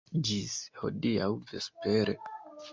[0.29, 2.19] Ĝis hodiaŭ vespere!